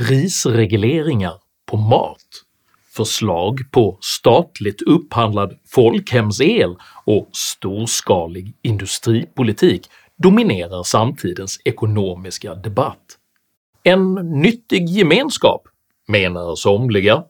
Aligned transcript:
prisregleringar 0.00 1.34
på 1.66 1.76
mat, 1.76 2.26
förslag 2.96 3.58
på 3.70 3.98
statligt 4.00 4.82
upphandlad 4.82 5.58
folkhemsel 5.66 6.76
och 7.04 7.28
storskalig 7.32 8.54
industripolitik 8.62 9.90
dominerar 10.16 10.82
samtidens 10.82 11.60
ekonomiska 11.64 12.54
debatt. 12.54 13.18
En 13.82 14.14
nyttig 14.14 14.88
gemenskap, 14.88 15.62
menar 16.08 16.54
somliga. 16.54 17.24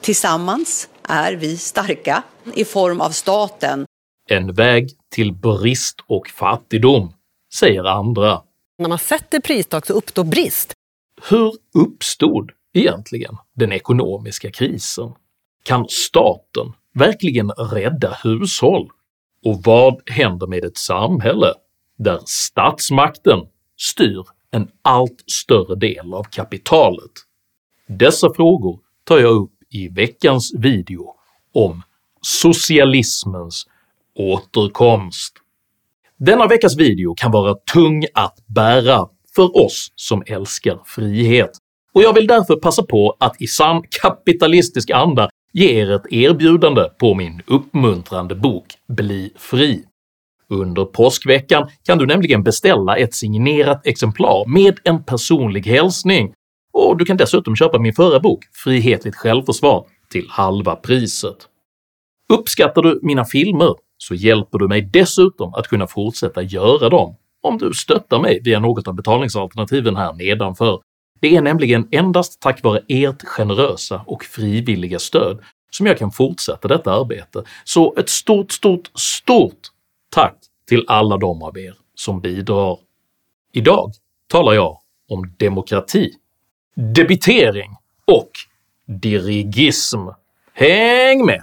Tillsammans 0.00 0.88
är 1.08 1.32
vi 1.32 1.56
starka 1.56 2.22
i 2.54 2.64
form 2.64 3.00
av 3.00 3.10
staten. 3.10 3.86
En 4.28 4.54
väg 4.54 4.90
till 5.10 5.32
brist 5.32 6.04
och 6.06 6.28
fattigdom, 6.28 7.12
säger 7.54 7.84
andra. 7.84 8.42
När 8.78 8.88
man 8.88 8.98
sätter 8.98 9.40
pristak 9.40 9.86
så 9.86 9.92
uppstår 9.92 10.24
brist. 10.24 10.74
Hur 11.28 11.52
uppstod 11.74 12.50
egentligen 12.72 13.36
den 13.54 13.72
ekonomiska 13.72 14.50
krisen? 14.50 15.12
Kan 15.62 15.86
staten 15.88 16.72
verkligen 16.94 17.50
rädda 17.50 18.18
hushåll? 18.22 18.90
Och 19.44 19.62
vad 19.64 20.10
händer 20.10 20.46
med 20.46 20.64
ett 20.64 20.78
samhälle 20.78 21.54
där 21.98 22.20
statsmakten 22.26 23.40
styr 23.76 24.24
en 24.50 24.68
allt 24.82 25.24
större 25.30 25.74
del 25.74 26.14
av 26.14 26.22
kapitalet? 26.24 27.10
Dessa 27.86 28.34
frågor 28.34 28.80
tar 29.04 29.18
jag 29.18 29.32
upp 29.32 29.52
i 29.70 29.88
veckans 29.88 30.54
video 30.58 31.14
om 31.52 31.82
socialismens 32.20 33.66
återkomst. 34.14 35.34
Denna 36.16 36.46
veckas 36.46 36.76
video 36.76 37.14
kan 37.14 37.30
vara 37.30 37.54
tung 37.54 38.04
att 38.14 38.38
bära 38.46 39.08
för 39.36 39.64
oss 39.64 39.92
som 39.96 40.22
älskar 40.26 40.78
frihet, 40.86 41.50
och 41.92 42.02
jag 42.02 42.12
vill 42.12 42.26
därför 42.26 42.56
passa 42.56 42.82
på 42.82 43.16
att 43.20 43.42
i 43.42 43.46
sann 43.46 43.82
kapitalistisk 44.02 44.90
anda 44.90 45.28
ge 45.52 45.80
er 45.80 45.90
ett 45.90 46.12
erbjudande 46.12 46.88
på 47.00 47.14
min 47.14 47.42
uppmuntrande 47.46 48.34
bok 48.34 48.66
“Bli 48.88 49.32
fri”. 49.36 49.84
Under 50.48 50.84
påskveckan 50.84 51.68
kan 51.86 51.98
du 51.98 52.06
nämligen 52.06 52.42
beställa 52.42 52.96
ett 52.96 53.14
signerat 53.14 53.86
exemplar 53.86 54.46
med 54.46 54.78
en 54.84 55.04
personlig 55.04 55.66
hälsning, 55.66 56.32
och 56.72 56.96
du 56.96 57.04
kan 57.04 57.16
dessutom 57.16 57.56
köpa 57.56 57.78
min 57.78 57.94
förra 57.94 58.20
bok 58.20 58.44
“Frihetligt 58.64 59.16
självförsvar” 59.16 59.86
till 60.10 60.26
halva 60.28 60.76
priset. 60.76 61.36
Uppskattar 62.32 62.82
du 62.82 63.00
mina 63.02 63.24
filmer 63.24 63.74
så 63.98 64.14
hjälper 64.14 64.58
du 64.58 64.68
mig 64.68 64.82
dessutom 64.82 65.54
att 65.54 65.68
kunna 65.68 65.86
fortsätta 65.86 66.42
göra 66.42 66.88
dem 66.88 67.16
om 67.42 67.58
du 67.58 67.72
stöttar 67.72 68.18
mig 68.18 68.40
via 68.44 68.60
något 68.60 68.88
av 68.88 68.94
betalningsalternativen 68.94 69.96
här 69.96 70.12
nedanför. 70.12 70.80
Det 71.20 71.36
är 71.36 71.42
nämligen 71.42 71.88
endast 71.90 72.40
tack 72.40 72.62
vare 72.62 72.80
ert 72.88 73.22
generösa 73.22 74.02
och 74.06 74.24
frivilliga 74.24 74.98
stöd 74.98 75.40
som 75.70 75.86
jag 75.86 75.98
kan 75.98 76.10
fortsätta 76.10 76.68
detta 76.68 76.92
arbete, 76.92 77.44
så 77.64 77.94
ett 77.96 78.08
stort, 78.08 78.52
stort, 78.52 78.90
stort 78.94 79.68
tack 80.10 80.36
till 80.68 80.84
alla 80.88 81.16
de 81.16 81.42
av 81.42 81.58
er 81.58 81.74
som 81.94 82.20
bidrar. 82.20 82.78
Idag 83.52 83.92
talar 84.28 84.52
jag 84.52 84.78
om 85.08 85.34
demokrati, 85.36 86.12
debitering 86.74 87.70
och 88.06 88.30
dirigism. 88.86 89.98
Häng 90.54 91.26
med! 91.26 91.42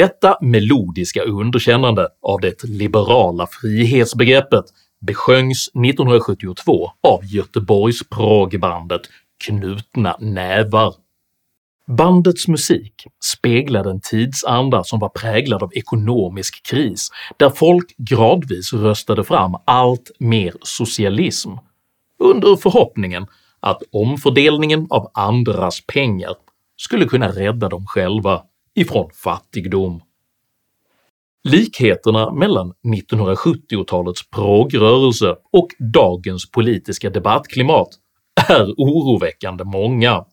Detta 0.00 0.38
melodiska 0.40 1.22
underkännande 1.22 2.08
av 2.22 2.40
det 2.40 2.64
liberala 2.64 3.46
frihetsbegreppet 3.46 4.64
besjöngs 5.06 5.68
1972 5.68 6.90
av 7.02 7.24
Göteborgs 7.24 8.08
progbandet 8.08 9.00
Knutna 9.44 10.16
Nävar. 10.20 10.94
Bandets 11.86 12.48
musik 12.48 13.06
speglade 13.24 13.90
en 13.90 14.00
tidsanda 14.00 14.84
som 14.84 14.98
var 14.98 15.08
präglad 15.08 15.62
av 15.62 15.70
ekonomisk 15.74 16.66
kris, 16.66 17.08
där 17.36 17.50
folk 17.50 17.94
gradvis 17.96 18.72
röstade 18.72 19.24
fram 19.24 19.56
allt 19.64 20.10
mer 20.18 20.54
socialism, 20.62 21.50
under 22.18 22.56
förhoppningen 22.56 23.26
att 23.60 23.82
omfördelningen 23.92 24.86
av 24.90 25.10
andras 25.14 25.80
pengar 25.86 26.34
skulle 26.76 27.04
kunna 27.04 27.28
rädda 27.28 27.68
dem 27.68 27.86
själva 27.86 28.42
ifrån 28.74 29.10
fattigdom. 29.14 30.02
Likheterna 31.48 32.32
mellan 32.32 32.72
1970-talets 32.94 34.30
progrörelse 34.30 35.36
och 35.52 35.68
dagens 35.94 36.50
politiska 36.50 37.10
debattklimat 37.10 37.88
är 38.48 38.74
oroväckande 38.76 39.64
många. 39.64 40.24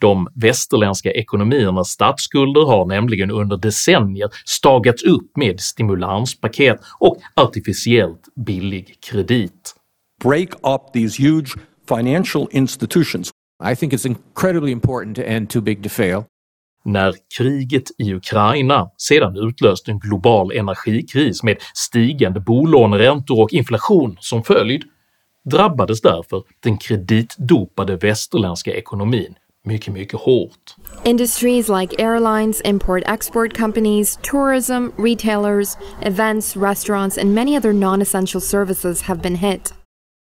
De 0.00 0.28
västerländska 0.34 1.12
ekonomiernas 1.12 1.88
statsskulder 1.88 2.66
har 2.66 2.86
nämligen 2.86 3.30
under 3.30 3.56
decennier 3.56 4.30
stagats 4.44 5.02
upp 5.02 5.36
med 5.36 5.60
stimulanspaket 5.60 6.80
och 6.98 7.16
artificiellt 7.36 8.28
billig 8.46 8.96
kredit. 9.00 9.74
break 10.20 10.54
up 10.62 10.92
these 10.92 11.16
huge 11.16 11.54
financial 11.86 12.48
institutions. 12.52 13.30
I 13.60 13.74
think 13.74 13.92
it's 13.92 14.06
incredibly 14.06 14.72
important 14.72 15.16
to 15.16 15.22
end 15.22 15.50
too 15.50 15.60
big 15.60 15.82
to 15.82 15.88
fail. 15.88 16.26
När 16.84 17.14
kriget 17.38 17.84
i 17.98 18.14
Ukraina 18.14 18.90
sedan 18.96 19.36
utlöst 19.36 19.88
en 19.88 19.98
global 19.98 20.52
energikris 20.52 21.42
med 21.42 21.56
stigande 21.74 22.40
bolåneräntor 22.40 23.42
och 23.42 23.52
inflation 23.52 24.16
som 24.20 24.42
följd 24.42 24.82
drabbades 25.44 26.00
därför 26.00 26.42
den 26.60 26.78
kreditdopade 26.78 27.96
västerländska 27.96 28.74
ekonomin 28.74 29.34
mycket, 29.64 29.94
mycket 29.94 30.20
hårt. 30.20 30.76
Industries 31.04 31.68
like 31.68 31.96
airlines, 31.98 32.62
import 32.64 33.02
export 33.06 33.56
companies, 33.56 34.18
tourism, 34.22 34.88
retailers, 34.98 35.76
events, 36.02 36.56
restaurants, 36.56 37.18
and 37.18 37.34
many 37.34 37.56
other 37.56 37.72
non 37.72 38.02
essential 38.02 38.40
services 38.40 39.02
have 39.02 39.22
been 39.22 39.36
hit. 39.36 39.74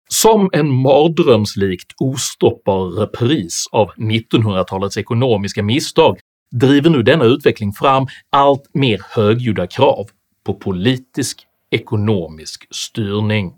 Som 0.09 0.51
en 0.53 0.71
mardrömslikt 0.71 1.93
ostoppbar 2.01 3.01
repris 3.01 3.65
av 3.73 3.91
1900-talets 3.97 4.97
ekonomiska 4.97 5.63
misstag 5.63 6.19
driver 6.61 6.91
nu 6.91 7.03
denna 7.03 7.25
utveckling 7.25 7.73
fram 7.73 8.07
allt 8.31 8.75
mer 8.75 9.01
högljudda 9.11 9.67
krav 9.67 10.07
på 10.47 10.55
politisk 10.55 11.47
ekonomisk 11.71 12.67
styrning. 12.71 13.53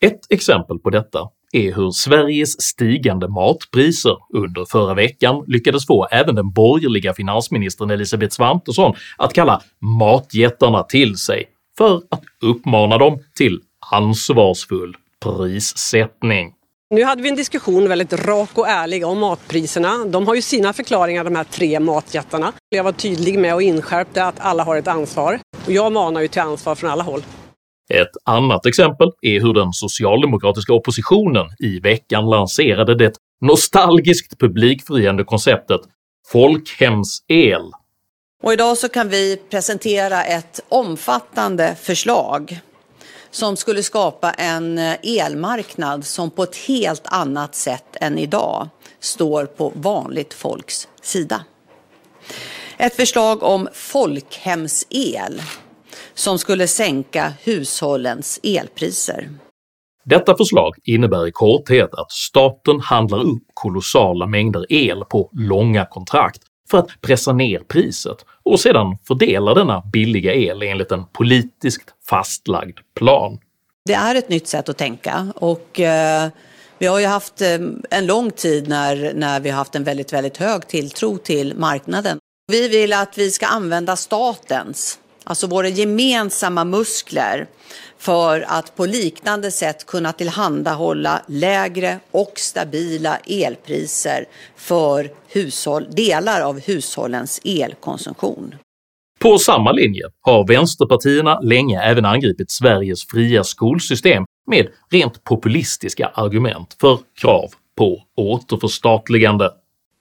Ett 0.00 0.20
exempel 0.32 0.78
på 0.78 0.90
detta 0.90 1.28
är 1.52 1.74
hur 1.74 1.90
Sveriges 1.90 2.62
stigande 2.62 3.28
matpriser 3.28 4.16
under 4.34 4.64
förra 4.64 4.94
veckan 4.94 5.44
lyckades 5.46 5.86
få 5.86 6.06
även 6.10 6.34
den 6.34 6.50
borgerliga 6.50 7.14
finansministern 7.14 7.90
Elisabeth 7.90 8.34
Svantesson 8.34 8.94
att 9.18 9.32
kalla 9.32 9.62
matjättarna 9.78 10.82
till 10.82 11.16
sig 11.16 11.44
för 11.78 11.96
att 11.96 12.22
uppmana 12.42 12.98
dem 12.98 13.18
till 13.34 13.60
ansvarsfull 13.92 14.96
prissättning. 15.24 16.52
Nu 16.94 17.04
hade 17.04 17.22
vi 17.22 17.28
en 17.28 17.36
diskussion 17.36 17.88
väldigt 17.88 18.12
rak 18.12 18.58
och 18.58 18.68
ärlig 18.68 19.06
om 19.06 19.18
matpriserna. 19.18 20.04
De 20.04 20.26
har 20.26 20.34
ju 20.34 20.42
sina 20.42 20.72
förklaringar 20.72 21.24
de 21.24 21.36
här 21.36 21.44
tre 21.44 21.80
matjättarna. 21.80 22.52
Jag 22.68 22.84
var 22.84 22.92
tydlig 22.92 23.38
med 23.38 23.54
och 23.54 23.62
inskärpte 23.62 24.24
att 24.24 24.40
alla 24.40 24.64
har 24.64 24.76
ett 24.76 24.88
ansvar. 24.88 25.40
Och 25.66 25.72
jag 25.72 25.92
manar 25.92 26.20
ju 26.20 26.28
till 26.28 26.40
ansvar 26.40 26.74
från 26.74 26.90
alla 26.90 27.02
håll. 27.02 27.22
Ett 27.94 28.10
annat 28.24 28.66
exempel 28.66 29.10
är 29.22 29.40
hur 29.40 29.54
den 29.54 29.72
socialdemokratiska 29.72 30.72
oppositionen 30.72 31.46
i 31.58 31.80
veckan 31.80 32.30
lanserade 32.30 32.94
det 32.94 33.12
nostalgiskt 33.40 34.38
publikfriande 34.38 35.24
konceptet 35.24 35.80
“folkhemsel” 36.32 37.72
Och 38.42 38.52
idag 38.52 38.78
så 38.78 38.88
kan 38.88 39.08
vi 39.08 39.36
presentera 39.50 40.24
ett 40.24 40.60
omfattande 40.68 41.76
förslag 41.80 42.60
som 43.30 43.56
skulle 43.56 43.82
skapa 43.82 44.30
en 44.30 44.78
eh, 44.78 44.96
elmarknad 45.02 46.04
som 46.04 46.30
på 46.30 46.42
ett 46.42 46.56
helt 46.56 47.02
annat 47.04 47.54
sätt 47.54 47.96
än 48.00 48.18
idag 48.18 48.68
står 49.00 49.46
på 49.46 49.72
vanligt 49.74 50.34
folks 50.34 50.88
sida. 51.02 51.44
Ett 52.76 52.96
förslag 52.96 53.42
om 53.42 53.68
folkhemsel 53.72 55.42
som 56.14 56.38
skulle 56.38 56.68
sänka 56.68 57.32
hushållens 57.42 58.40
elpriser. 58.42 59.30
Detta 60.04 60.36
förslag 60.36 60.74
innebär 60.84 61.26
i 61.26 61.32
korthet 61.32 61.94
att 61.94 62.12
staten 62.12 62.80
handlar 62.80 63.18
upp 63.18 63.42
kolossala 63.54 64.26
mängder 64.26 64.72
el 64.72 65.04
på 65.04 65.30
långa 65.32 65.86
kontrakt 65.86 66.42
för 66.70 66.78
att 66.78 67.00
pressa 67.00 67.32
ner 67.32 67.58
priset 67.58 68.24
och 68.42 68.60
sedan 68.60 68.98
fördela 69.08 69.54
denna 69.54 69.80
billiga 69.92 70.34
el 70.34 70.62
enligt 70.62 70.92
en 70.92 71.04
politiskt 71.06 71.94
fastlagd 72.08 72.78
plan. 72.94 73.38
Det 73.84 73.94
är 73.94 74.14
ett 74.14 74.28
nytt 74.28 74.46
sätt 74.46 74.68
att 74.68 74.78
tänka 74.78 75.32
och 75.34 75.80
eh, 75.80 76.28
vi 76.78 76.86
har 76.86 76.98
ju 76.98 77.06
haft 77.06 77.40
eh, 77.40 77.58
en 77.90 78.06
lång 78.06 78.30
tid 78.30 78.68
när, 78.68 79.12
när 79.14 79.40
vi 79.40 79.50
har 79.50 79.56
haft 79.56 79.74
en 79.74 79.84
väldigt, 79.84 80.12
väldigt 80.12 80.36
hög 80.36 80.68
tilltro 80.68 81.18
till 81.18 81.54
marknaden. 81.56 82.18
Vi 82.52 82.68
vill 82.68 82.92
att 82.92 83.18
vi 83.18 83.30
ska 83.30 83.46
använda 83.46 83.96
statens, 83.96 84.98
alltså 85.24 85.46
våra 85.46 85.68
gemensamma 85.68 86.64
muskler 86.64 87.46
för 87.98 88.44
att 88.48 88.76
på 88.76 88.86
liknande 88.86 89.50
sätt 89.50 89.86
kunna 89.86 90.12
tillhandahålla 90.12 91.22
lägre 91.26 92.00
och 92.10 92.32
stabila 92.36 93.16
elpriser 93.16 94.24
för 94.56 95.10
hushåll, 95.28 95.86
delar 95.90 96.40
av 96.40 96.60
hushållens 96.60 97.40
elkonsumtion. 97.44 98.54
På 99.20 99.38
samma 99.38 99.72
linje 99.72 100.02
har 100.20 100.46
vänsterpartierna 100.46 101.40
länge 101.40 101.82
även 101.82 102.04
angripit 102.04 102.50
Sveriges 102.50 103.06
fria 103.06 103.44
skolsystem 103.44 104.24
med 104.50 104.68
rent 104.90 105.24
populistiska 105.24 106.06
argument 106.06 106.76
för 106.80 106.98
krav 107.20 107.48
på 107.78 108.02
återförstatligande. 108.16 109.50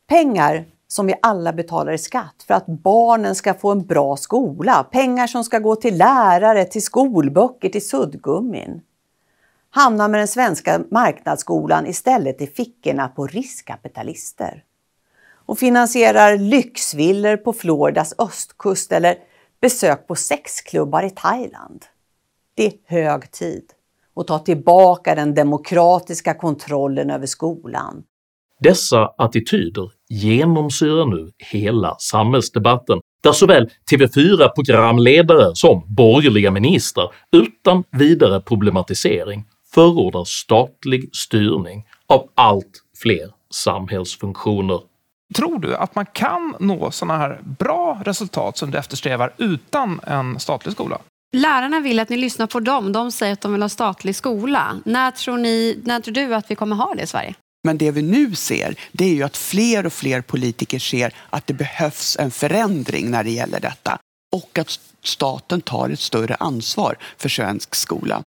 Pengar 0.09 0.65
som 0.91 1.05
vi 1.05 1.13
alla 1.21 1.53
betalar 1.53 1.91
i 1.91 1.97
skatt 1.97 2.43
för 2.47 2.53
att 2.53 2.67
barnen 2.67 3.35
ska 3.35 3.53
få 3.53 3.71
en 3.71 3.85
bra 3.85 4.17
skola, 4.17 4.83
pengar 4.91 5.27
som 5.27 5.43
ska 5.43 5.59
gå 5.59 5.75
till 5.75 5.97
lärare, 5.97 6.65
till 6.65 6.83
skolböcker, 6.83 7.69
till 7.69 7.87
suddgummin 7.87 8.81
hamnar 9.69 10.09
med 10.09 10.19
den 10.19 10.27
svenska 10.27 10.83
marknadsskolan 10.91 11.87
istället 11.87 12.41
i 12.41 12.47
fickorna 12.47 13.07
på 13.07 13.27
riskkapitalister 13.27 14.63
och 15.31 15.59
finansierar 15.59 16.37
lyxvillor 16.37 17.37
på 17.37 17.53
Floridas 17.53 18.13
östkust 18.17 18.91
eller 18.91 19.17
besök 19.61 20.07
på 20.07 20.15
sexklubbar 20.15 21.03
i 21.03 21.09
Thailand. 21.09 21.85
Det 22.53 22.65
är 22.65 22.73
hög 22.85 23.31
tid 23.31 23.73
att 24.15 24.27
ta 24.27 24.39
tillbaka 24.39 25.15
den 25.15 25.33
demokratiska 25.33 26.33
kontrollen 26.33 27.09
över 27.09 27.25
skolan. 27.25 28.03
Dessa 28.59 29.13
attityder 29.17 29.91
genomsyrar 30.09 31.05
nu 31.05 31.31
hela 31.37 31.95
samhällsdebatten 31.99 32.99
där 33.23 33.31
såväl 33.31 33.69
TV4-programledare 33.91 35.55
som 35.55 35.83
borgerliga 35.87 36.51
ministrar 36.51 37.11
utan 37.31 37.83
vidare 37.91 38.41
problematisering 38.41 39.45
förordar 39.73 40.23
statlig 40.23 41.15
styrning 41.15 41.83
av 42.07 42.29
allt 42.35 42.83
fler 43.01 43.29
samhällsfunktioner. 43.53 44.79
Tror 45.35 45.59
du 45.59 45.75
att 45.75 45.95
man 45.95 46.05
kan 46.05 46.55
nå 46.59 46.91
sådana 46.91 47.17
här 47.17 47.39
bra 47.59 48.01
resultat 48.05 48.57
som 48.57 48.71
du 48.71 48.77
eftersträvar 48.77 49.33
utan 49.37 49.99
en 50.03 50.39
statlig 50.39 50.73
skola? 50.73 51.01
Lärarna 51.37 51.79
vill 51.79 51.99
att 51.99 52.09
ni 52.09 52.17
lyssnar 52.17 52.47
på 52.47 52.59
dem. 52.59 52.91
De 52.91 53.11
säger 53.11 53.33
att 53.33 53.41
de 53.41 53.53
vill 53.53 53.61
ha 53.61 53.69
statlig 53.69 54.15
skola. 54.15 54.75
När 54.85 55.11
tror, 55.11 55.37
ni, 55.37 55.79
när 55.83 55.99
tror 55.99 56.13
du 56.13 56.35
att 56.35 56.51
vi 56.51 56.55
kommer 56.55 56.75
ha 56.75 56.93
det 56.95 57.03
i 57.03 57.07
Sverige? 57.07 57.35
Men 57.63 57.77
det 57.77 57.91
vi 57.91 58.01
nu 58.01 58.35
ser, 58.35 58.75
det 58.91 59.05
är 59.05 59.13
ju 59.13 59.23
att 59.23 59.37
fler 59.37 59.85
och 59.85 59.93
fler 59.93 60.21
politiker 60.21 60.79
ser 60.79 61.13
att 61.29 61.47
det 61.47 61.53
behövs 61.53 62.17
en 62.19 62.31
förändring 62.31 63.11
när 63.11 63.23
det 63.23 63.31
gäller 63.31 63.59
detta. 63.59 63.99
Och 64.31 64.57
att 64.57 64.79
staten 65.03 65.61
tar 65.61 65.89
ett 65.89 65.99
större 65.99 66.35
ansvar 66.35 66.97
för 67.17 67.29
svensk 67.29 67.75
skola. 67.75 68.23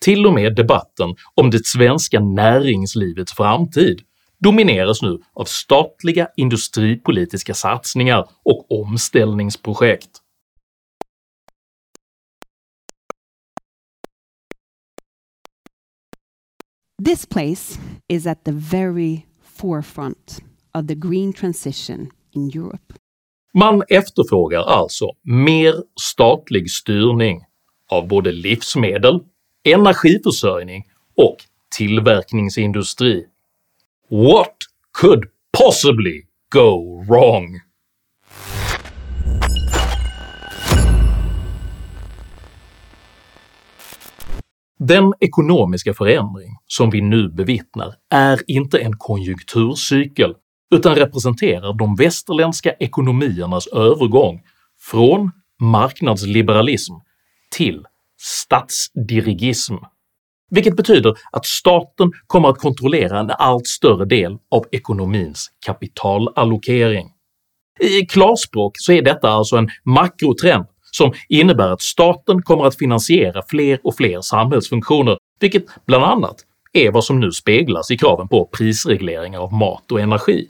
Till 0.00 0.26
och 0.26 0.34
med 0.34 0.56
debatten 0.56 1.14
om 1.34 1.50
det 1.50 1.66
svenska 1.66 2.20
näringslivets 2.20 3.32
framtid 3.32 4.00
domineras 4.38 5.02
nu 5.02 5.18
av 5.32 5.44
statliga 5.44 6.28
industripolitiska 6.36 7.54
satsningar 7.54 8.28
och 8.42 8.80
omställningsprojekt. 8.80 10.10
This 17.04 17.26
place 17.26 17.80
is 18.10 18.26
at 18.26 18.44
the 18.44 18.52
very 18.52 19.26
forefront 19.42 20.40
of 20.74 20.86
the 20.86 20.94
green 20.94 21.32
transition 21.32 22.10
in 22.32 22.50
Europe. 22.54 22.94
Man 23.54 23.82
efterfrågar 23.88 24.60
alltså 24.60 25.04
mer 25.22 25.74
statlig 26.00 26.70
styrning 26.70 27.44
av 27.90 28.08
både 28.08 28.32
livsmedel, 28.32 29.20
energiförsörjning 29.62 30.84
och 31.16 31.36
tillverkningsindustri. 31.76 33.26
What 34.08 34.56
could 34.92 35.24
possibly 35.58 36.22
go 36.48 37.04
wrong? 37.08 37.60
Den 44.88 45.12
ekonomiska 45.20 45.94
förändring 45.94 46.56
som 46.66 46.90
vi 46.90 47.00
nu 47.00 47.28
bevittnar 47.28 47.94
är 48.10 48.40
inte 48.46 48.78
en 48.78 48.96
konjunkturcykel 48.98 50.34
utan 50.74 50.94
representerar 50.94 51.72
de 51.72 51.96
västerländska 51.96 52.72
ekonomiernas 52.72 53.66
övergång 53.66 54.40
från 54.90 55.30
marknadsliberalism 55.60 56.94
till 57.56 57.84
statsdirigism, 58.20 59.74
vilket 60.50 60.76
betyder 60.76 61.14
att 61.32 61.46
staten 61.46 62.12
kommer 62.26 62.48
att 62.48 62.58
kontrollera 62.58 63.20
en 63.20 63.30
allt 63.30 63.66
större 63.66 64.04
del 64.04 64.38
av 64.50 64.64
ekonomins 64.72 65.50
kapitalallokering. 65.66 67.08
I 67.80 68.06
klarspråk 68.06 68.72
så 68.74 68.92
är 68.92 69.02
detta 69.02 69.30
alltså 69.30 69.56
en 69.56 69.68
makrotrend 69.84 70.66
som 70.90 71.12
innebär 71.28 71.68
att 71.68 71.80
staten 71.82 72.42
kommer 72.42 72.64
att 72.64 72.78
finansiera 72.78 73.42
fler 73.48 73.78
och 73.84 73.96
fler 73.96 74.20
samhällsfunktioner, 74.20 75.18
vilket 75.40 75.64
bland 75.86 76.04
annat 76.04 76.36
är 76.72 76.90
vad 76.90 77.04
som 77.04 77.20
nu 77.20 77.32
speglas 77.32 77.90
i 77.90 77.98
kraven 77.98 78.28
på 78.28 78.46
prisregleringar 78.46 79.38
av 79.38 79.52
mat 79.52 79.92
och 79.92 80.00
energi. 80.00 80.48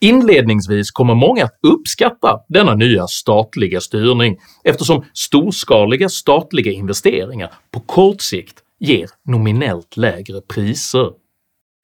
Inledningsvis 0.00 0.90
kommer 0.90 1.14
många 1.14 1.44
att 1.44 1.58
uppskatta 1.62 2.40
denna 2.48 2.74
nya 2.74 3.06
statliga 3.06 3.80
styrning 3.80 4.36
eftersom 4.64 5.04
storskaliga 5.14 6.08
statliga 6.08 6.72
investeringar 6.72 7.52
på 7.70 7.80
kort 7.80 8.20
sikt 8.20 8.58
ger 8.80 9.08
nominellt 9.24 9.96
lägre 9.96 10.40
priser. 10.40 11.10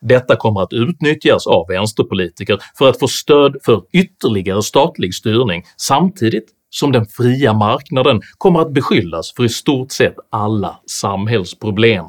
Detta 0.07 0.37
kommer 0.37 0.61
att 0.61 0.73
utnyttjas 0.73 1.47
av 1.47 1.67
vänsterpolitiker 1.69 2.59
för 2.79 2.89
att 2.89 2.99
få 2.99 3.09
stöd 3.09 3.57
för 3.65 3.83
ytterligare 3.93 4.63
statlig 4.63 5.15
styrning 5.15 5.65
samtidigt 5.77 6.49
som 6.75 6.93
den 6.93 7.07
fria 7.07 7.53
marknaden 7.53 8.21
kommer 8.39 8.61
att 8.61 8.73
beskyllas 8.73 9.33
för 9.37 9.45
i 9.45 9.49
stort 9.49 9.93
sett 9.93 10.17
alla 10.31 10.77
samhällsproblem. 10.87 12.07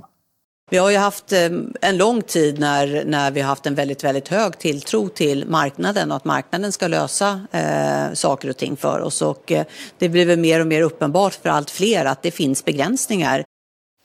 Vi 0.71 0.77
har 0.77 0.91
ju 0.91 0.97
haft 0.97 1.31
eh, 1.31 1.49
en 1.81 1.97
lång 1.97 2.21
tid 2.21 2.59
när, 2.59 3.05
när 3.05 3.31
vi 3.31 3.41
har 3.41 3.47
haft 3.47 3.65
en 3.65 3.75
väldigt, 3.75 4.03
väldigt 4.03 4.27
hög 4.27 4.59
tilltro 4.59 5.09
till 5.09 5.45
marknaden 5.47 6.11
och 6.11 6.17
att 6.17 6.25
marknaden 6.25 6.71
ska 6.71 6.87
lösa 6.87 7.39
eh, 7.51 8.13
saker 8.13 8.49
och 8.49 8.57
ting 8.57 8.77
för 8.77 8.99
oss. 8.99 9.21
Och 9.21 9.51
eh, 9.51 9.65
det 9.97 10.09
blir 10.09 10.25
väl 10.25 10.39
mer 10.39 10.61
och 10.61 10.67
mer 10.67 10.81
uppenbart 10.81 11.33
för 11.33 11.49
allt 11.49 11.71
fler 11.71 12.05
att 12.05 12.23
det 12.23 12.31
finns 12.31 12.65
begränsningar. 12.65 13.43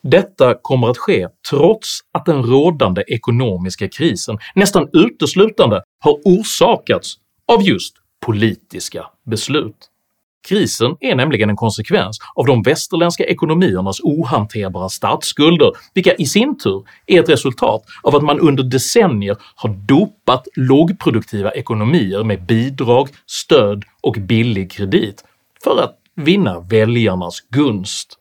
Detta 0.02 0.54
kommer 0.62 0.88
att 0.88 0.98
ske 0.98 1.28
trots 1.50 2.00
att 2.12 2.26
den 2.26 2.42
rådande 2.42 3.02
ekonomiska 3.06 3.88
krisen 3.88 4.38
nästan 4.54 4.88
uteslutande 4.92 5.82
har 6.04 6.18
orsakats 6.24 7.14
av 7.52 7.62
just 7.62 7.94
politiska 8.26 9.06
beslut. 9.26 9.76
Krisen 10.48 10.96
är 11.00 11.14
nämligen 11.14 11.50
en 11.50 11.56
konsekvens 11.56 12.18
av 12.34 12.46
de 12.46 12.62
västerländska 12.62 13.24
ekonomiernas 13.24 14.00
ohanterbara 14.00 14.88
statsskulder, 14.88 15.72
vilka 15.94 16.14
i 16.14 16.26
sin 16.26 16.58
tur 16.58 16.84
är 17.06 17.20
ett 17.20 17.28
resultat 17.28 17.82
av 18.02 18.16
att 18.16 18.22
man 18.22 18.40
under 18.40 18.62
decennier 18.62 19.36
har 19.54 19.68
dopat 19.68 20.48
lågproduktiva 20.56 21.50
ekonomier 21.50 22.24
med 22.24 22.46
bidrag, 22.46 23.08
stöd 23.26 23.84
och 24.02 24.16
billig 24.20 24.72
kredit 24.72 25.24
för 25.64 25.82
att 25.82 25.96
vinna 26.16 26.60
väljarnas 26.60 27.40
gunst. 27.50 28.16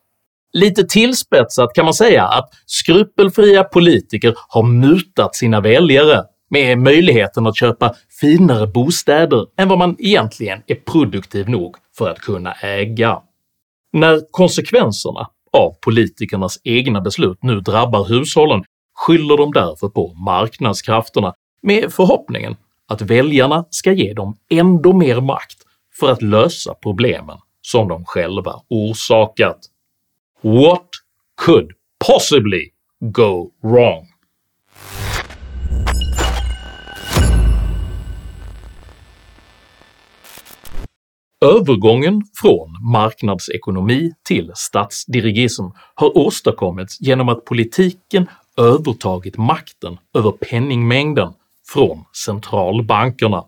Lite 0.53 0.83
tillspetsat 0.83 1.73
kan 1.73 1.85
man 1.85 1.93
säga 1.93 2.23
att 2.23 2.49
skrupelfria 2.65 3.63
politiker 3.63 4.35
har 4.47 4.63
mutat 4.63 5.35
sina 5.35 5.61
väljare 5.61 6.23
med 6.49 6.77
möjligheten 6.77 7.47
att 7.47 7.57
köpa 7.57 7.95
finare 8.21 8.67
bostäder 8.67 9.45
än 9.57 9.67
vad 9.67 9.77
man 9.77 9.95
egentligen 9.99 10.61
är 10.67 10.75
produktiv 10.75 11.49
nog 11.49 11.75
för 11.99 12.09
att 12.09 12.19
kunna 12.19 12.51
äga. 12.51 13.21
När 13.93 14.21
konsekvenserna 14.31 15.29
av 15.51 15.75
politikernas 15.81 16.59
egna 16.63 17.01
beslut 17.01 17.43
nu 17.43 17.59
drabbar 17.59 18.07
hushållen 18.07 18.63
skyller 18.95 19.37
de 19.37 19.51
därför 19.51 19.89
på 19.89 20.13
marknadskrafterna 20.13 21.33
med 21.61 21.93
förhoppningen 21.93 22.55
att 22.87 23.01
väljarna 23.01 23.65
ska 23.69 23.91
ge 23.91 24.13
dem 24.13 24.37
ändå 24.49 24.93
mer 24.93 25.21
makt 25.21 25.57
för 25.99 26.11
att 26.11 26.21
lösa 26.21 26.73
problemen 26.73 27.37
som 27.61 27.87
de 27.87 28.05
själva 28.05 28.53
orsakat. 28.69 29.59
What 30.41 30.89
could 31.45 31.71
possibly 32.07 32.69
go 32.99 33.51
wrong? 33.63 34.08
Övergången 41.45 42.23
från 42.41 42.91
marknadsekonomi 42.91 44.11
till 44.27 44.51
statsdirigism 44.55 45.63
har 45.95 46.17
åstadkommits 46.17 47.01
genom 47.01 47.29
att 47.29 47.45
politiken 47.45 48.29
övertagit 48.57 49.37
makten 49.37 49.97
över 50.17 50.31
penningmängden 50.31 51.33
från 51.73 52.03
centralbankerna. 52.25 53.43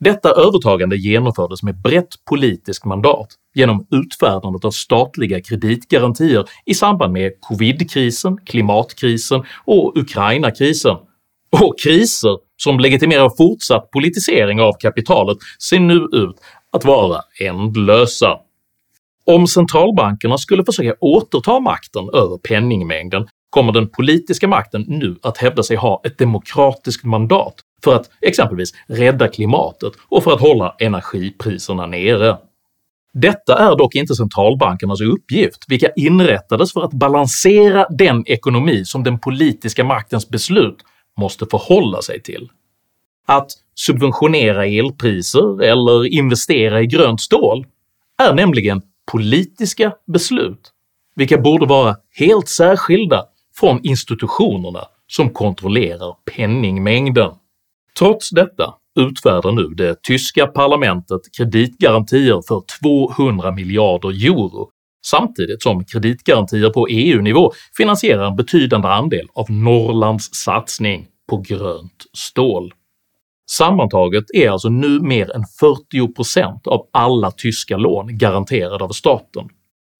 Detta 0.00 0.28
övertagande 0.28 0.96
genomfördes 0.96 1.62
med 1.62 1.82
brett 1.82 2.24
politiskt 2.28 2.84
mandat 2.84 3.28
genom 3.54 3.86
utfärdandet 3.90 4.64
av 4.64 4.70
statliga 4.70 5.40
kreditgarantier 5.40 6.48
i 6.66 6.74
samband 6.74 7.12
med 7.12 7.32
covidkrisen, 7.40 8.36
klimatkrisen 8.36 9.44
och 9.64 9.96
ukrainakrisen. 9.96 10.96
och 11.62 11.78
kriser 11.84 12.38
som 12.56 12.80
legitimerar 12.80 13.30
fortsatt 13.36 13.90
politisering 13.90 14.60
av 14.60 14.72
kapitalet 14.72 15.38
ser 15.58 15.80
nu 15.80 15.94
ut 15.94 16.36
att 16.74 16.84
vara 16.84 17.20
ändlösa. 17.40 18.38
Om 19.26 19.46
centralbankerna 19.46 20.38
skulle 20.38 20.64
försöka 20.64 20.94
återta 21.00 21.60
makten 21.60 22.08
över 22.12 22.38
penningmängden 22.38 23.26
kommer 23.50 23.72
den 23.72 23.88
politiska 23.88 24.48
makten 24.48 24.84
nu 24.88 25.16
att 25.22 25.38
hävda 25.38 25.62
sig 25.62 25.76
ha 25.76 26.02
ett 26.04 26.18
demokratiskt 26.18 27.04
mandat 27.04 27.54
för 27.84 27.94
att 27.96 28.10
exempelvis 28.20 28.72
rädda 28.86 29.28
klimatet 29.28 29.92
och 30.08 30.24
för 30.24 30.32
att 30.32 30.40
hålla 30.40 30.74
energipriserna 30.78 31.86
nere. 31.86 32.38
Detta 33.12 33.58
är 33.58 33.76
dock 33.76 33.94
inte 33.94 34.14
centralbankernas 34.14 35.00
uppgift, 35.00 35.64
vilka 35.68 35.88
inrättades 35.96 36.72
för 36.72 36.82
att 36.84 36.92
balansera 36.92 37.86
den 37.90 38.24
ekonomi 38.26 38.84
som 38.84 39.04
den 39.04 39.18
politiska 39.18 39.84
maktens 39.84 40.28
beslut 40.28 40.76
måste 41.16 41.46
förhålla 41.46 42.02
sig 42.02 42.22
till. 42.22 42.48
Att 43.26 43.50
subventionera 43.74 44.66
elpriser 44.66 45.62
eller 45.62 46.06
investera 46.06 46.82
i 46.82 46.86
grönt 46.86 47.20
stål 47.20 47.66
är 48.22 48.34
nämligen 48.34 48.82
politiska 49.12 49.92
beslut, 50.06 50.70
vilka 51.16 51.38
borde 51.38 51.66
vara 51.66 51.96
helt 52.18 52.48
särskilda 52.48 53.24
från 53.56 53.80
institutionerna 53.82 54.84
som 55.06 55.30
kontrollerar 55.30 56.16
penningmängden. 56.36 57.30
Trots 57.98 58.30
detta 58.30 58.74
utfärdar 59.00 59.52
nu 59.52 59.74
det 59.74 60.02
tyska 60.02 60.46
parlamentet 60.46 61.20
kreditgarantier 61.36 62.42
för 62.48 62.62
200 62.80 63.52
miljarder 63.52 64.08
euro 64.08 64.70
samtidigt 65.06 65.62
som 65.62 65.84
kreditgarantier 65.84 66.70
på 66.70 66.86
EU-nivå 66.88 67.52
finansierar 67.76 68.26
en 68.26 68.36
betydande 68.36 68.88
andel 68.88 69.26
av 69.34 69.50
Norrlands 69.50 70.34
satsning 70.34 71.06
på 71.28 71.36
grönt 71.36 72.04
stål. 72.12 72.72
Sammantaget 73.56 74.24
är 74.34 74.50
alltså 74.50 74.68
nu 74.68 75.00
mer 75.00 75.36
än 75.36 75.42
40% 75.60 76.68
av 76.68 76.88
alla 76.92 77.30
tyska 77.30 77.76
lån 77.76 78.18
garanterade 78.18 78.84
av 78.84 78.88
staten. 78.88 79.48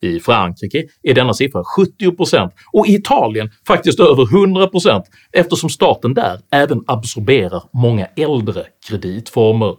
I 0.03 0.21
Frankrike 0.21 0.85
är 1.03 1.15
denna 1.15 1.35
siffra 1.35 1.63
70% 1.79 2.51
och 2.73 2.87
i 2.87 2.95
Italien 2.95 3.51
faktiskt 3.67 4.01
över 4.01 4.25
100% 4.25 5.03
eftersom 5.33 5.71
staten 5.71 6.15
där 6.15 6.41
även 6.53 6.85
absorberar 6.87 7.63
många 7.73 8.07
äldre 8.07 8.65
kreditformer. 8.89 9.77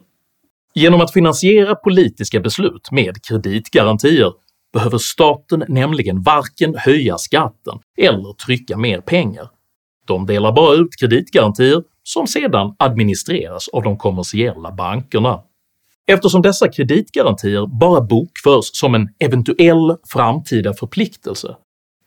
Genom 0.73 1.01
att 1.01 1.13
finansiera 1.13 1.75
politiska 1.75 2.39
beslut 2.39 2.91
med 2.91 3.23
kreditgarantier 3.27 4.33
behöver 4.73 4.97
staten 4.97 5.63
nämligen 5.67 6.21
varken 6.21 6.75
höja 6.77 7.17
skatten 7.17 7.79
eller 7.97 8.33
trycka 8.33 8.77
mer 8.77 9.01
pengar. 9.01 9.49
De 10.07 10.25
delar 10.25 10.51
bara 10.51 10.75
ut 10.75 10.89
kreditgarantier 10.99 11.83
som 12.07 12.27
sedan 12.27 12.75
administreras 12.79 13.67
av 13.67 13.83
de 13.83 13.97
kommersiella 13.97 14.71
bankerna. 14.71 15.43
Eftersom 16.07 16.41
dessa 16.41 16.67
kreditgarantier 16.67 17.79
bara 17.79 18.01
bokförs 18.01 18.69
som 18.73 18.95
en 18.95 19.09
eventuell 19.19 19.97
framtida 20.07 20.73
förpliktelse 20.73 21.55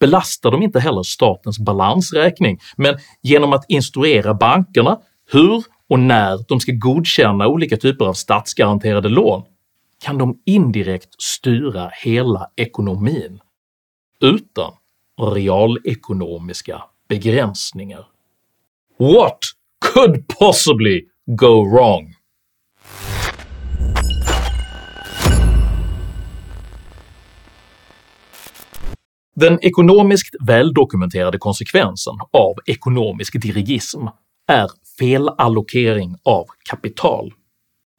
belastar 0.00 0.50
de 0.50 0.62
inte 0.62 0.80
heller 0.80 1.02
statens 1.02 1.58
balansräkning, 1.58 2.58
men 2.76 2.98
genom 3.22 3.52
att 3.52 3.64
instruera 3.68 4.34
bankerna 4.34 4.98
hur 5.32 5.64
och 5.88 5.98
när 5.98 6.44
de 6.48 6.60
ska 6.60 6.72
godkänna 6.72 7.48
olika 7.48 7.76
typer 7.76 8.04
av 8.04 8.12
statsgaranterade 8.12 9.08
lån 9.08 9.42
kan 10.04 10.18
de 10.18 10.42
indirekt 10.46 11.22
styra 11.22 11.90
hela 12.04 12.50
ekonomin 12.56 13.40
utan 14.20 14.72
realekonomiska 15.34 16.82
begränsningar. 17.08 18.06
What 18.98 19.38
could 19.98 20.28
possibly 20.38 21.02
go 21.26 21.64
wrong? 21.64 22.14
Den 29.34 29.58
ekonomiskt 29.62 30.36
väldokumenterade 30.46 31.38
konsekvensen 31.38 32.14
av 32.32 32.54
ekonomisk 32.66 33.42
dirigism 33.42 34.00
är 34.48 34.70
felallokering 34.98 36.16
av 36.24 36.46
kapital. 36.70 37.32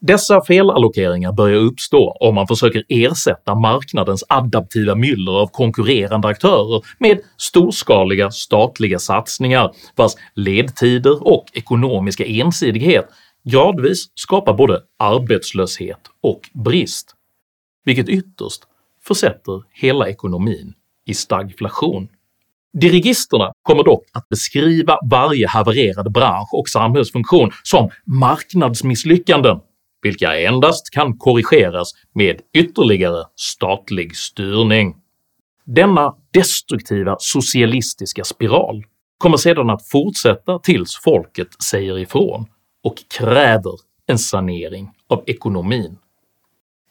Dessa 0.01 0.41
felallokeringar 0.41 1.31
börjar 1.31 1.57
uppstå 1.57 2.17
om 2.19 2.35
man 2.35 2.47
försöker 2.47 2.83
ersätta 2.89 3.55
marknadens 3.55 4.23
adaptiva 4.29 4.95
myller 4.95 5.31
av 5.31 5.47
konkurrerande 5.47 6.27
aktörer 6.27 6.81
med 6.99 7.19
storskaliga 7.37 8.31
statliga 8.31 8.99
satsningar 8.99 9.71
vars 9.95 10.11
ledtider 10.35 11.27
och 11.27 11.45
ekonomiska 11.53 12.25
ensidighet 12.25 13.05
gradvis 13.43 14.11
skapar 14.15 14.53
både 14.53 14.81
arbetslöshet 14.99 15.99
och 16.21 16.41
brist, 16.53 17.15
vilket 17.85 18.09
ytterst 18.09 18.63
försätter 19.07 19.63
hela 19.71 20.09
ekonomin 20.09 20.73
i 21.05 21.13
stagflation. 21.13 22.07
Dirigisterna 22.73 23.51
kommer 23.61 23.83
dock 23.83 24.03
att 24.13 24.29
beskriva 24.29 24.97
varje 25.09 25.47
havererad 25.47 26.11
bransch 26.11 26.53
och 26.53 26.69
samhällsfunktion 26.69 27.51
som 27.63 27.89
marknadsmisslyckanden 28.05 29.59
vilka 30.01 30.39
endast 30.39 30.89
kan 30.89 31.17
korrigeras 31.17 31.91
med 32.15 32.41
ytterligare 32.53 33.23
statlig 33.35 34.15
styrning. 34.15 34.95
Denna 35.65 36.15
destruktiva 36.33 37.15
socialistiska 37.19 38.23
spiral 38.23 38.83
kommer 39.17 39.37
sedan 39.37 39.69
att 39.69 39.87
fortsätta 39.87 40.59
tills 40.59 40.95
folket 41.03 41.47
säger 41.63 41.99
ifrån 41.99 42.45
och 42.83 42.95
kräver 43.17 43.73
en 44.07 44.19
sanering 44.19 44.89
av 45.07 45.23
ekonomin. 45.27 45.97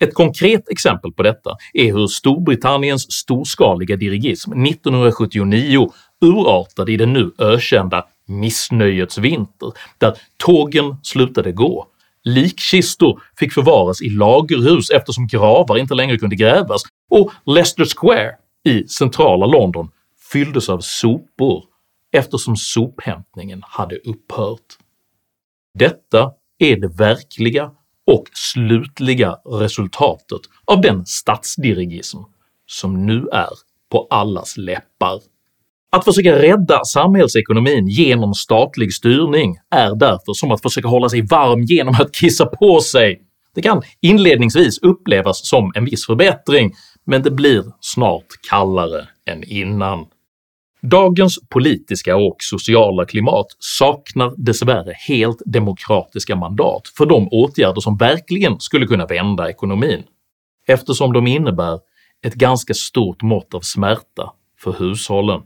Ett 0.01 0.15
konkret 0.15 0.69
exempel 0.69 1.13
på 1.13 1.23
detta 1.23 1.57
är 1.73 1.93
hur 1.93 2.07
Storbritanniens 2.07 3.13
storskaliga 3.13 3.97
dirigism 3.97 4.53
1979 4.53 5.93
urartade 6.21 6.93
i 6.93 6.97
den 6.97 7.13
nu 7.13 7.33
ökända 7.39 8.05
“missnöjets 8.27 9.19
vinter” 9.19 9.73
där 9.99 10.15
tågen 10.37 10.97
slutade 11.03 11.53
gå, 11.53 11.87
likkistor 12.25 13.23
fick 13.39 13.53
förvaras 13.53 14.03
i 14.03 14.11
lagerhus 14.11 14.91
eftersom 14.91 15.27
gravar 15.27 15.79
inte 15.79 15.95
längre 15.95 16.19
kunde 16.19 16.37
grävas 16.37 16.83
och 17.11 17.33
Leicester 17.47 17.85
Square 17.97 18.33
i 18.65 18.89
centrala 18.89 19.47
London 19.47 19.91
fylldes 20.33 20.69
av 20.69 20.81
sopor 20.81 21.65
eftersom 22.13 22.57
sophämtningen 22.57 23.63
hade 23.65 23.97
upphört. 23.97 24.77
Detta 25.75 26.33
är 26.59 26.77
det 26.77 26.89
verkliga 26.89 27.71
och 28.07 28.25
slutliga 28.33 29.39
resultatet 29.45 30.41
av 30.65 30.81
den 30.81 31.07
statsdirigism 31.07 32.19
som 32.67 33.07
nu 33.07 33.29
är 33.33 33.51
på 33.91 34.07
allas 34.11 34.57
läppar. 34.57 35.21
Att 35.91 36.05
försöka 36.05 36.43
rädda 36.43 36.85
samhällsekonomin 36.85 37.87
genom 37.87 38.35
statlig 38.35 38.95
styrning 38.95 39.57
är 39.71 39.95
därför 39.95 40.35
som 40.35 40.51
att 40.51 40.63
försöka 40.63 40.89
hålla 40.89 41.09
sig 41.09 41.23
varm 41.23 41.63
genom 41.63 41.95
att 41.95 42.15
kissa 42.15 42.47
på 42.47 42.81
sig. 42.81 43.23
Det 43.55 43.63
kan 43.63 43.83
inledningsvis 44.01 44.79
upplevas 44.79 45.49
som 45.49 45.73
en 45.75 45.85
viss 45.85 46.07
förbättring, 46.07 46.75
men 47.07 47.23
det 47.23 47.31
blir 47.31 47.65
snart 47.81 48.27
kallare 48.51 49.09
än 49.31 49.45
innan. 49.45 50.07
Dagens 50.83 51.39
politiska 51.49 52.17
och 52.17 52.37
sociala 52.39 53.05
klimat 53.05 53.47
saknar 53.59 54.35
dessvärre 54.37 54.93
helt 55.09 55.43
demokratiska 55.47 56.37
mandat 56.37 56.83
för 56.99 57.07
de 57.07 57.29
åtgärder 57.29 57.81
som 57.81 57.97
verkligen 57.97 58.61
skulle 58.61 58.87
kunna 58.87 59.07
vända 59.07 59.51
ekonomin, 59.51 60.03
eftersom 60.67 61.13
de 61.13 61.27
innebär 61.27 61.79
ett 62.27 62.35
ganska 62.35 62.75
stort 62.75 63.23
mått 63.23 63.55
av 63.55 63.61
smärta 63.61 64.33
för 64.61 64.73
hushållen. 64.79 65.41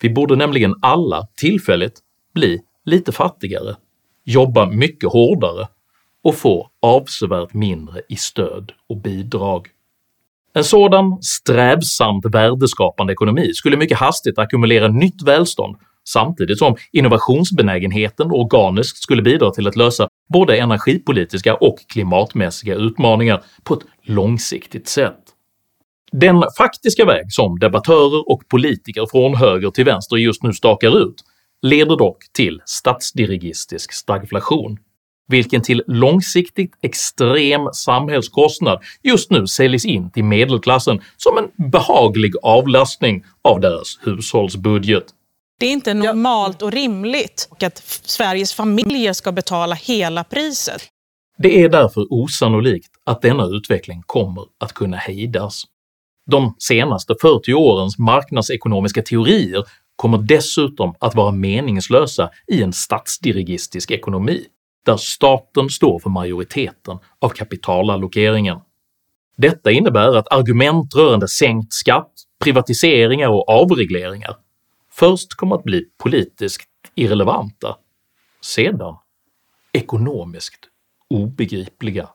Vi 0.00 0.10
borde 0.10 0.36
nämligen 0.36 0.74
alla 0.82 1.26
tillfälligt 1.36 2.00
bli 2.34 2.60
lite 2.84 3.12
fattigare, 3.12 3.76
jobba 4.24 4.66
mycket 4.66 5.12
hårdare 5.12 5.68
och 6.24 6.34
få 6.34 6.70
avsevärt 6.82 7.54
mindre 7.54 8.00
i 8.08 8.16
stöd 8.16 8.72
och 8.88 8.96
bidrag. 8.96 9.68
En 10.54 10.64
sådan 10.64 11.22
strävsamt 11.22 12.24
värdeskapande 12.24 13.12
ekonomi 13.12 13.54
skulle 13.54 13.76
mycket 13.76 13.98
hastigt 13.98 14.38
ackumulera 14.38 14.88
nytt 14.88 15.22
välstånd 15.22 15.76
samtidigt 16.08 16.58
som 16.58 16.76
innovationsbenägenheten 16.92 18.30
organiskt 18.30 19.02
skulle 19.02 19.22
bidra 19.22 19.50
till 19.50 19.68
att 19.68 19.76
lösa 19.76 20.08
både 20.28 20.56
energipolitiska 20.56 21.54
och 21.54 21.78
klimatmässiga 21.88 22.74
utmaningar 22.74 23.42
på 23.64 23.74
ett 23.74 23.86
långsiktigt 24.02 24.88
sätt. 24.88 25.25
Den 26.12 26.44
faktiska 26.58 27.04
väg 27.04 27.32
som 27.32 27.58
debattörer 27.58 28.30
och 28.30 28.48
politiker 28.48 29.06
från 29.10 29.34
höger 29.34 29.70
till 29.70 29.84
vänster 29.84 30.16
just 30.16 30.42
nu 30.42 30.52
stakar 30.52 30.98
ut 30.98 31.24
leder 31.62 31.96
dock 31.96 32.18
till 32.32 32.62
statsdirigistisk 32.64 33.92
stagflation, 33.92 34.78
vilken 35.28 35.62
till 35.62 35.82
långsiktigt 35.86 36.72
extrem 36.82 37.68
samhällskostnad 37.72 38.78
just 39.02 39.30
nu 39.30 39.46
säljs 39.46 39.84
in 39.84 40.10
till 40.10 40.24
medelklassen 40.24 41.00
som 41.16 41.38
en 41.38 41.70
behaglig 41.70 42.32
avlastning 42.42 43.24
av 43.42 43.60
deras 43.60 43.98
hushållsbudget. 44.02 45.04
Det 45.60 45.66
är 45.66 45.70
inte 45.70 45.94
normalt 45.94 46.62
och 46.62 46.72
rimligt 46.72 47.48
att 47.60 47.78
Sveriges 48.04 48.52
familjer 48.54 49.12
ska 49.12 49.32
betala 49.32 49.74
hela 49.74 50.24
priset. 50.24 50.82
Det 51.38 51.62
är 51.62 51.68
därför 51.68 52.06
osannolikt 52.10 52.90
att 53.04 53.22
denna 53.22 53.44
utveckling 53.44 54.02
kommer 54.06 54.44
att 54.60 54.72
kunna 54.72 54.96
hejdas. 54.96 55.64
De 56.26 56.54
senaste 56.58 57.14
40 57.20 57.54
årens 57.54 57.98
marknadsekonomiska 57.98 59.02
teorier 59.02 59.64
kommer 59.96 60.18
dessutom 60.18 60.94
att 60.98 61.14
vara 61.14 61.32
meningslösa 61.32 62.30
i 62.46 62.62
en 62.62 62.72
statsdirigistisk 62.72 63.90
ekonomi, 63.90 64.44
där 64.86 64.96
staten 64.96 65.70
står 65.70 65.98
för 65.98 66.10
majoriteten 66.10 66.98
av 67.18 67.28
kapitalallokeringen. 67.28 68.58
Detta 69.36 69.70
innebär 69.70 70.16
att 70.16 70.32
argument 70.32 70.94
rörande 70.94 71.28
sänkt 71.28 71.72
skatt, 71.72 72.12
privatiseringar 72.44 73.28
och 73.28 73.48
avregleringar 73.48 74.36
först 74.92 75.34
kommer 75.34 75.56
att 75.56 75.64
bli 75.64 75.84
politiskt 76.02 76.70
irrelevanta, 76.94 77.76
sedan 78.40 78.96
ekonomiskt 79.72 80.68
obegripliga. 81.10 82.08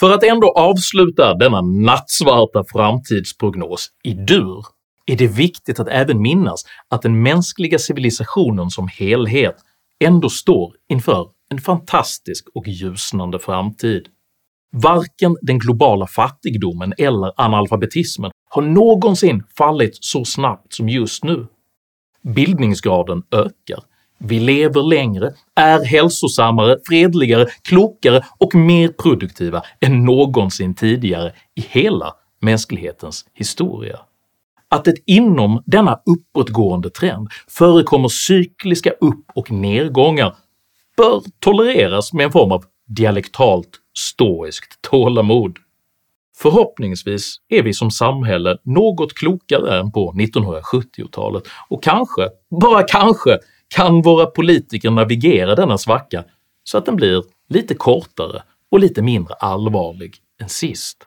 För 0.00 0.10
att 0.10 0.22
ändå 0.22 0.52
avsluta 0.52 1.34
denna 1.34 1.60
nattsvarta 1.60 2.64
framtidsprognos 2.72 3.88
i 4.04 4.12
dur 4.12 4.66
är 5.06 5.16
det 5.16 5.26
viktigt 5.26 5.80
att 5.80 5.88
även 5.88 6.22
minnas 6.22 6.64
att 6.88 7.02
den 7.02 7.22
mänskliga 7.22 7.78
civilisationen 7.78 8.70
som 8.70 8.88
helhet 8.88 9.56
ändå 10.04 10.28
står 10.28 10.74
inför 10.88 11.28
en 11.50 11.58
fantastisk 11.58 12.48
och 12.54 12.68
ljusnande 12.68 13.38
framtid. 13.38 14.06
Varken 14.72 15.36
den 15.42 15.58
globala 15.58 16.06
fattigdomen 16.06 16.94
eller 16.98 17.32
analfabetismen 17.36 18.30
har 18.50 18.62
någonsin 18.62 19.42
fallit 19.58 19.98
så 20.00 20.24
snabbt 20.24 20.74
som 20.74 20.88
just 20.88 21.24
nu. 21.24 21.46
Bildningsgraden 22.34 23.22
ökar, 23.30 23.84
vi 24.18 24.40
lever 24.40 24.82
längre, 24.82 25.32
är 25.54 25.84
hälsosammare, 25.84 26.78
fredligare, 26.88 27.46
klokare 27.62 28.24
och 28.38 28.54
mer 28.54 28.88
produktiva 28.88 29.62
än 29.80 30.04
någonsin 30.04 30.74
tidigare 30.74 31.32
i 31.54 31.60
hela 31.60 32.14
mänsklighetens 32.40 33.24
historia. 33.34 34.00
Att 34.70 34.84
det 34.84 34.94
inom 35.06 35.62
denna 35.66 36.00
uppåtgående 36.06 36.90
trend 36.90 37.28
förekommer 37.48 38.08
cykliska 38.08 38.90
upp 38.90 39.24
och 39.34 39.50
nedgångar 39.50 40.36
bör 40.96 41.22
tolereras 41.40 42.12
med 42.12 42.24
en 42.24 42.32
form 42.32 42.52
av 42.52 42.64
dialektalt 42.86 43.70
stoiskt 43.98 44.82
tålamod. 44.82 45.58
Förhoppningsvis 46.36 47.36
är 47.48 47.62
vi 47.62 47.74
som 47.74 47.90
samhälle 47.90 48.58
något 48.62 49.14
klokare 49.14 49.78
än 49.80 49.92
på 49.92 50.12
1970-talet 50.12 51.42
och 51.68 51.82
kanske, 51.82 52.28
bara 52.60 52.82
kanske, 52.82 53.38
kan 53.68 54.02
våra 54.02 54.26
politiker 54.26 54.90
navigera 54.90 55.54
denna 55.54 55.78
svacka 55.78 56.24
så 56.64 56.78
att 56.78 56.86
den 56.86 56.96
blir 56.96 57.24
lite 57.48 57.74
kortare 57.74 58.42
och 58.70 58.80
lite 58.80 59.02
mindre 59.02 59.34
allvarlig 59.34 60.16
än 60.40 60.48
sist. 60.48 61.06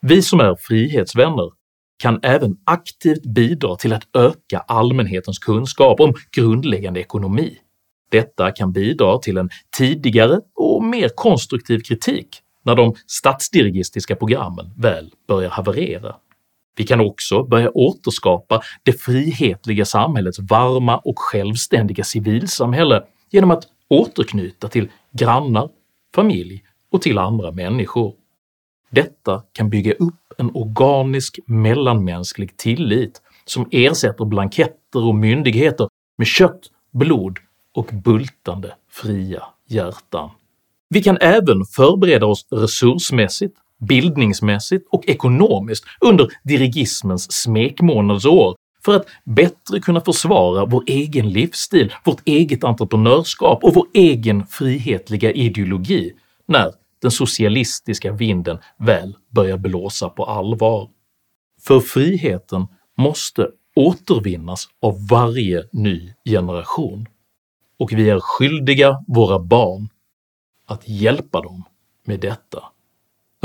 Vi 0.00 0.22
som 0.22 0.40
är 0.40 0.56
frihetsvänner 0.60 1.50
kan 1.98 2.20
även 2.22 2.56
aktivt 2.64 3.22
bidra 3.22 3.76
till 3.76 3.92
att 3.92 4.16
öka 4.16 4.58
allmänhetens 4.58 5.38
kunskap 5.38 6.00
om 6.00 6.14
grundläggande 6.36 7.00
ekonomi. 7.00 7.58
Detta 8.10 8.50
kan 8.50 8.72
bidra 8.72 9.18
till 9.18 9.36
en 9.36 9.50
tidigare 9.78 10.40
och 10.54 10.84
mer 10.84 11.08
konstruktiv 11.14 11.78
kritik 11.78 12.28
när 12.64 12.74
de 12.74 12.94
statsdirigistiska 13.06 14.16
programmen 14.16 14.70
väl 14.76 15.10
börjar 15.28 15.50
haverera. 15.50 16.16
Vi 16.78 16.84
kan 16.84 17.00
också 17.00 17.42
börja 17.42 17.70
återskapa 17.70 18.62
det 18.82 18.92
frihetliga 18.92 19.84
samhällets 19.84 20.38
varma 20.38 20.98
och 20.98 21.18
självständiga 21.18 22.04
civilsamhälle 22.04 23.02
genom 23.30 23.50
att 23.50 23.64
återknyta 23.88 24.68
till 24.68 24.88
grannar, 25.12 25.68
familj 26.14 26.64
och 26.92 27.02
till 27.02 27.18
andra 27.18 27.52
människor. 27.52 28.14
Detta 28.90 29.42
kan 29.52 29.70
bygga 29.70 29.92
upp 29.92 30.14
en 30.38 30.50
organisk 30.54 31.38
mellanmänsklig 31.46 32.56
tillit 32.56 33.22
som 33.44 33.68
ersätter 33.70 34.24
blanketter 34.24 35.04
och 35.06 35.14
myndigheter 35.14 35.88
med 36.18 36.26
kött, 36.26 36.60
blod 36.92 37.38
och 37.74 37.90
bultande 37.92 38.74
fria 38.90 39.44
hjärtan. 39.66 40.30
Vi 40.88 41.02
kan 41.02 41.18
även 41.20 41.64
förbereda 41.64 42.26
oss 42.26 42.46
resursmässigt, 42.50 43.56
bildningsmässigt 43.78 44.86
och 44.90 45.08
ekonomiskt 45.08 45.84
under 46.00 46.28
dirigismens 46.44 47.32
smekmånadsår 47.32 48.56
för 48.84 48.96
att 48.96 49.06
bättre 49.24 49.80
kunna 49.80 50.00
försvara 50.00 50.66
vår 50.66 50.84
egen 50.86 51.30
livsstil, 51.30 51.94
vårt 52.04 52.28
eget 52.28 52.64
entreprenörskap 52.64 53.64
och 53.64 53.74
vår 53.74 53.86
egen 53.94 54.46
frihetliga 54.46 55.32
ideologi 55.32 56.12
när 56.46 56.72
den 57.02 57.10
socialistiska 57.10 58.12
vinden 58.12 58.58
väl 58.78 59.16
börjar 59.28 59.58
blåsa 59.58 60.08
på 60.08 60.24
allvar. 60.24 60.88
För 61.60 61.80
friheten 61.80 62.66
måste 62.96 63.48
återvinnas 63.76 64.68
av 64.82 65.06
varje 65.10 65.64
ny 65.72 66.12
generation, 66.24 67.06
och 67.78 67.92
vi 67.92 68.10
är 68.10 68.20
skyldiga 68.20 69.04
våra 69.06 69.38
barn 69.38 69.88
att 70.66 70.88
hjälpa 70.88 71.40
dem 71.42 71.64
med 72.04 72.20
detta. 72.20 72.64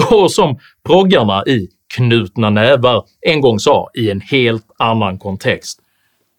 Och 0.12 0.32
som 0.32 0.60
proggarna 0.86 1.44
i 1.48 1.70
“Knutna 1.96 2.50
nävar” 2.50 3.04
en 3.22 3.42
gång 3.42 3.60
sa 3.60 3.90
i 3.98 4.10
en 4.12 4.22
helt 4.22 4.66
annan 4.80 5.20
kontext, 5.20 5.80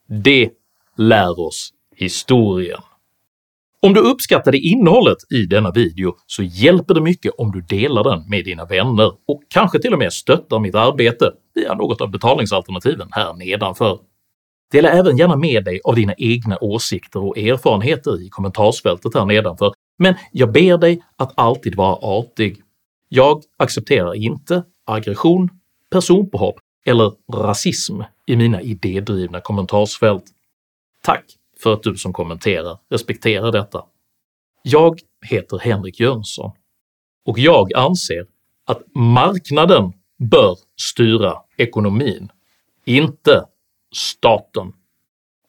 “Det 0.08 0.50
lär 0.96 1.40
oss 1.40 1.70
historien”. 1.96 2.80
Om 3.82 3.94
du 3.94 4.00
uppskattade 4.00 4.58
innehållet 4.58 5.18
i 5.30 5.46
denna 5.46 5.70
video 5.70 6.14
så 6.26 6.42
hjälper 6.42 6.94
det 6.94 7.00
mycket 7.00 7.32
om 7.38 7.52
du 7.52 7.60
delar 7.60 8.04
den 8.04 8.28
med 8.28 8.44
dina 8.44 8.64
vänner 8.64 9.12
och 9.28 9.42
kanske 9.48 9.78
till 9.78 9.92
och 9.92 9.98
med 9.98 10.12
stöttar 10.12 10.58
mitt 10.58 10.74
arbete 10.74 11.32
via 11.54 11.74
något 11.74 12.00
av 12.00 12.10
betalningsalternativen 12.10 13.08
här 13.10 13.32
nedanför. 13.32 13.98
Dela 14.72 14.88
även 14.88 15.16
gärna 15.16 15.36
med 15.36 15.64
dig 15.64 15.80
av 15.84 15.94
dina 15.94 16.14
egna 16.18 16.58
åsikter 16.60 17.24
och 17.24 17.38
erfarenheter 17.38 18.22
i 18.22 18.28
kommentarsfältet 18.28 19.14
här 19.14 19.24
nedanför, 19.24 19.72
men 19.98 20.14
jag 20.32 20.52
ber 20.52 20.78
dig 20.78 21.02
att 21.16 21.32
alltid 21.36 21.74
vara 21.74 21.94
artig. 21.94 22.62
Jag 23.16 23.42
accepterar 23.56 24.14
inte 24.14 24.64
aggression, 24.84 25.48
personpåhopp 25.90 26.60
eller 26.84 27.12
rasism 27.32 28.00
i 28.26 28.36
mina 28.36 28.62
idédrivna 28.62 29.40
kommentarsfält. 29.40 30.24
Tack 31.02 31.24
för 31.62 31.72
att 31.72 31.82
du 31.82 31.96
som 31.96 32.12
kommenterar 32.12 32.78
respekterar 32.90 33.52
detta. 33.52 33.84
Jag 34.62 35.00
heter 35.22 35.58
Henrik 35.58 36.00
Jönsson 36.00 36.52
och 37.24 37.38
jag 37.38 37.74
anser 37.74 38.26
att 38.64 38.82
marknaden 38.94 39.92
bör 40.18 40.56
styra 40.76 41.42
ekonomin, 41.56 42.32
inte 42.84 43.44
staten. 43.94 44.72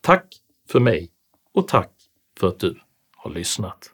Tack 0.02 0.26
för 0.70 0.80
mig 0.80 1.12
och 1.54 1.68
tack 1.68 1.92
för 2.40 2.48
att 2.48 2.60
du 2.60 2.80
har 3.16 3.32
lyssnat. 3.32 3.92